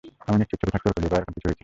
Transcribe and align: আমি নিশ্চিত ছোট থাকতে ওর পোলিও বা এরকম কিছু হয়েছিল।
আমি 0.27 0.37
নিশ্চিত 0.41 0.57
ছোট 0.61 0.69
থাকতে 0.73 0.87
ওর 0.89 0.93
পোলিও 0.95 1.11
বা 1.11 1.17
এরকম 1.17 1.33
কিছু 1.35 1.47
হয়েছিল। 1.47 1.59